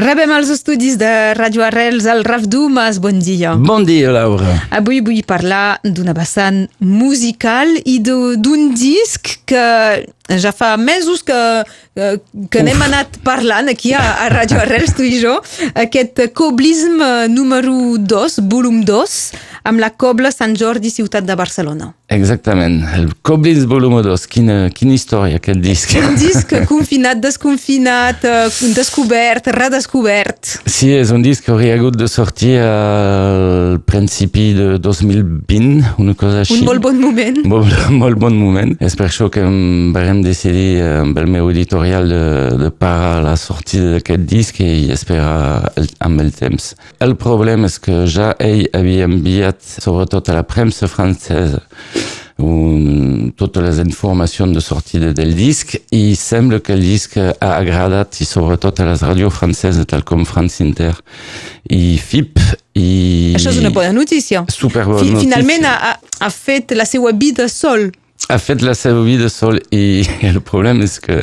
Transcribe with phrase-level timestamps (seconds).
[0.00, 3.52] Rebem als estudis de Radio Arrels al Raf Dumas, bon dia.
[3.52, 4.54] Bon dia, Laura.
[4.72, 9.66] Avui vull parlar d'una vessant musical i d'un disc que
[10.40, 11.36] ja fa mesos que,
[12.48, 15.36] que n'hem anat parlant aquí a, a Radio Arrels, tu i jo,
[15.74, 17.04] aquest Coblism
[17.36, 19.20] número 2, volum 2,
[19.68, 21.92] amb la Cobla Sant Jordi, ciutat de Barcelona.
[22.10, 25.92] Exactament, el Coblism volum 2, quina, quina història aquest disc.
[25.94, 28.24] Un disc confinat, desconfinat,
[28.74, 30.56] descobert, redescobert.
[30.66, 36.42] Sí, és un disc que hauria hagut de sortir al principi de 2020, una cosa
[36.42, 36.58] així.
[36.58, 37.38] Un molt bon moment.
[37.52, 38.74] Molt, molt bon moment.
[38.82, 42.24] És per això que vam decidir amb el meu editorial de,
[42.58, 46.72] de parar la sortida d'aquest disc i esperar el, amb el temps.
[46.98, 51.62] El problema és que ja ell havia enviat, sobretot a la premsa francesa,
[52.42, 58.20] un, totes les informacions de sortida del disc i sembla que el disc ha agradat
[58.20, 60.92] i sobretot a les ràdios franceses tal com France Inter
[61.70, 62.40] i FIP
[62.74, 62.90] i...
[63.38, 64.44] Això és una bona notícia.
[64.48, 65.26] Super bona Fi, notícia.
[65.28, 67.90] Finalment ha, ha fet la seva vida sol.
[68.30, 71.20] Ha fet la seva vida sol i el problema és que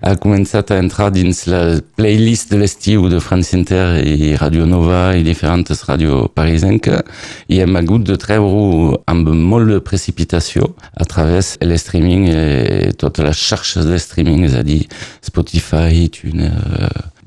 [0.00, 5.16] ha començat a entrar dins la playlist de l'estiu de France Inter i Radio Nova
[5.18, 7.02] i diferents ràdios parisenques
[7.48, 13.26] i hem hagut de treure-ho amb molt de precipitació a través de l'streaming i totes
[13.26, 14.84] les xarxes de streaming, és a dir,
[15.24, 16.54] Spotify, iTunes,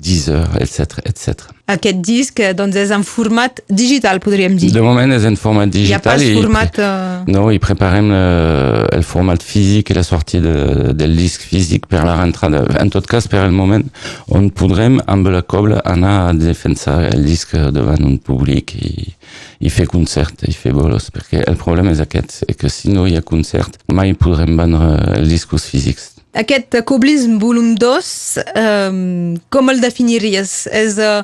[0.02, 1.02] Deezer, etc.
[1.06, 1.50] etc.
[1.72, 4.72] Aquest disc doncs, és en format digital, podríem dir.
[4.74, 5.92] De moment és en format digital.
[5.92, 6.80] Hi ha pas format...
[6.82, 7.30] Uh...
[7.30, 12.02] No, i preparem el, el format físic i la sortida de, del disc físic per
[12.06, 12.64] la rentrada.
[12.82, 13.86] En tot cas, per el moment,
[14.34, 19.06] on podrem amb la cobla anar a defensar el disc davant un públic i,
[19.62, 23.06] i fer concert, i fer bolos, perquè el problema és aquest, és que si no
[23.06, 26.10] hi ha concert, mai podrem vendre els discos físics.
[26.32, 30.62] Aquest Coblism volum 2, um, com el definiries?
[30.72, 31.20] És, uh,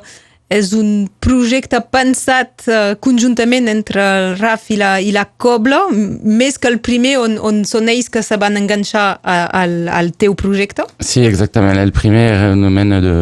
[0.49, 6.57] és un projecte pensat uh, conjuntament entre el RAF i la, i la Cobla, més
[6.57, 10.33] que el primer on, on són ells que se van enganxar a, al, al teu
[10.39, 10.87] projecte?
[10.99, 11.77] Sí, exactament.
[11.77, 13.15] El primer era una mena de...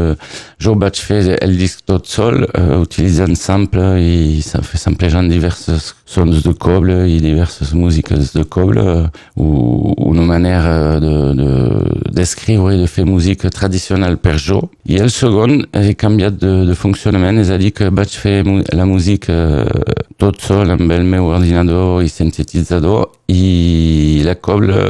[0.57, 6.53] Jo vaig fer el disc tot sol, uh, utilitzant sample i samplejant diversos sons de
[6.57, 11.86] coble i diverses músiques de coble, uh, una manera d'escriure de,
[12.17, 14.61] de, i de fer música tradicional per jo.
[14.85, 19.35] I el segon he de, de funcionament, és a dir, que vaig fer la música
[20.17, 24.81] tot sol amb el meu ordinador i sintetitzador i la coble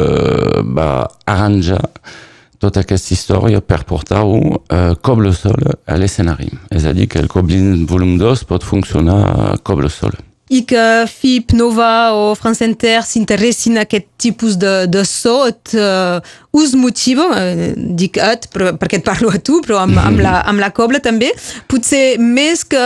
[0.77, 1.83] va arranjar
[2.57, 6.49] tota aquesta història per portar-ho uh, coble sol a l'escenari.
[6.73, 10.17] És a dir, que el Coblin volum 2 pot funcionar coble sol
[10.49, 15.75] i que FIP, Nova o France Inter s'interessin a aquest tipus de, de so et,
[15.75, 16.21] uh,
[16.55, 20.39] us motiva, uh, dic et però, perquè et parlo a tu, però amb, amb, la,
[20.47, 21.33] amb la cobla també,
[21.67, 22.85] potser més que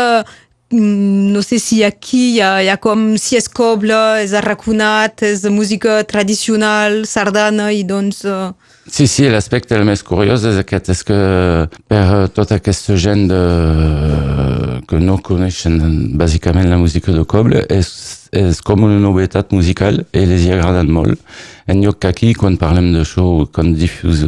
[0.72, 5.44] no sé si aquí hi ha, hi ha com si és cobla, és arraconat, és
[5.52, 8.24] música tradicional, sardana i doncs...
[8.24, 8.54] Uh...
[8.88, 11.20] Sí, sí, l'aspecte el més curiós és aquest, és que
[11.92, 12.06] per
[12.36, 13.42] tota aquesta gent de,
[14.92, 15.78] que no coneixen
[16.20, 17.88] bàsicament la música de coble, és,
[18.36, 21.22] és com una novetat musical i les hi agraden molt.
[21.72, 24.26] En lloc que aquí, quan parlem d'això, quan difus,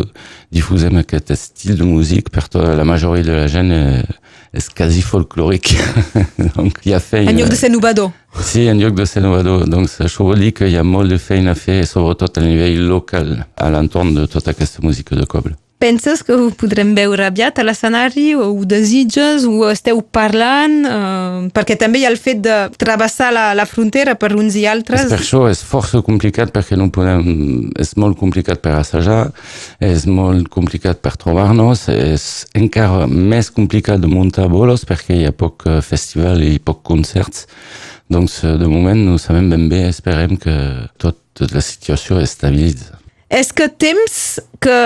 [0.56, 3.73] difusem aquest estil de música, per tota la majoria de la gent
[4.53, 5.73] és quasi folclòric.
[6.56, 7.34] Donc, hi ha feina.
[7.34, 8.13] En lloc de ser innovador.
[8.40, 9.66] Sí, en lloc de ser innovador.
[9.68, 12.85] Donc, això vol dir que hi ha molt de feina a fer, sobretot a nivell
[12.88, 15.57] local, a l'entorn de tota aquesta música de coble.
[15.83, 20.77] Penses que ho podrem veure aviat a l'escenari o ho desitges o esteu parlant?
[20.88, 24.63] Eh, perquè també hi ha el fet de travessar la, la frontera per uns i
[24.63, 25.09] altres.
[25.11, 27.27] Per això és força complicat perquè no podem...
[27.83, 29.33] És molt complicat per assajar,
[29.83, 35.35] és molt complicat per trobar-nos, és encara més complicat de muntar bolos perquè hi ha
[35.35, 37.49] poc festival i poc concerts.
[38.07, 40.59] Donc, de moment, no sabem ben bé, esperem que
[40.95, 43.03] tota la situació es estabilitzi.
[43.33, 44.79] És que temps que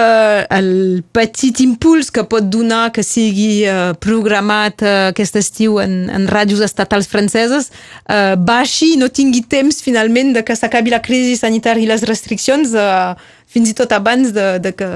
[0.55, 6.29] el petit impuls que pot donar que sigui uh, programat uh, aquest estiu en, en
[6.31, 11.35] ràdios estatals franceses uh, baixi i no tingui temps finalment de que s'acabi la crisi
[11.37, 14.87] sanitària i les restriccions uh, fins i tot abans de, de, que,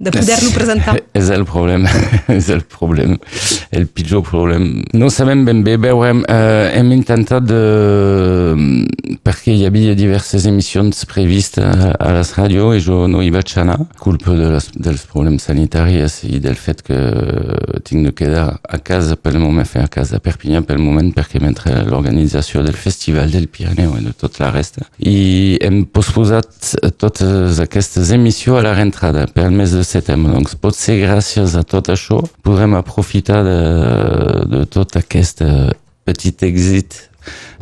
[0.00, 0.96] de poder-lo presentar.
[1.20, 1.90] És el problema,
[2.38, 3.18] és el problema,
[3.76, 4.80] el pitjor problema.
[4.96, 7.60] No sabem ben bé, veurem, eh, hem intentat de...
[9.20, 13.52] perquè hi havia diverses emissions previstes a, a les ràdios i jo no hi vaig
[13.60, 16.98] anar, culpa de les, dels problemes sanitaris i del fet que
[17.84, 21.42] tinc de quedar a casa pel moment, fer a casa a Perpinyà pel moment perquè
[21.42, 24.88] mentre l'organització del Festival del Pirineu i de tot la resta.
[25.04, 30.32] I hem posposat totes aquestes aquestes emissions a la rentrada per al mes de setembre.
[30.32, 33.56] Donc potser gràcies a tot això podrem aprofitar de,
[34.46, 35.72] de tot aquest eh,
[36.06, 36.94] petit èxit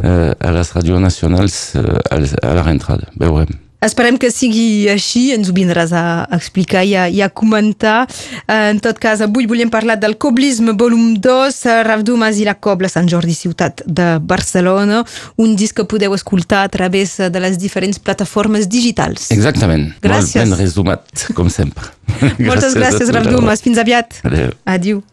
[0.04, 3.08] eh, a les ràdios nacionals a la rentrada.
[3.16, 3.67] Veurem.
[3.78, 6.04] Esperem que sigui així, ens ho vindràs a
[6.34, 8.08] explicar i a, i a comentar.
[8.42, 12.56] Eh, en tot cas, avui volíem parlar del Coblisme volum 2, Raf Dumas i la
[12.58, 15.04] Cobla Sant Jordi Ciutat de Barcelona,
[15.38, 19.30] un disc que podeu escoltar a través de les diferents plataformes digitals.
[19.34, 19.92] Exactament.
[20.02, 20.42] Gràcies.
[20.42, 21.86] Molt ben resumat, com sempre.
[22.18, 23.62] Moltes gràcies, gràcies Raf Dumas.
[23.62, 24.18] Fins aviat.
[24.26, 24.58] Adéu.
[24.66, 25.06] Adiu.